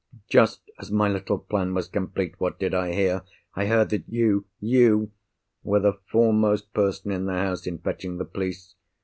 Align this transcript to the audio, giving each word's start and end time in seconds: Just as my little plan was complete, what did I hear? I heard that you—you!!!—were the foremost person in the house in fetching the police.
Just 0.29 0.61
as 0.79 0.89
my 0.89 1.07
little 1.07 1.37
plan 1.37 1.75
was 1.75 1.87
complete, 1.87 2.33
what 2.39 2.57
did 2.57 2.73
I 2.73 2.91
hear? 2.91 3.21
I 3.53 3.67
heard 3.67 3.89
that 3.91 4.09
you—you!!!—were 4.09 5.79
the 5.79 5.99
foremost 6.07 6.73
person 6.73 7.11
in 7.11 7.25
the 7.27 7.33
house 7.33 7.67
in 7.67 7.77
fetching 7.77 8.17
the 8.17 8.25
police. 8.25 8.73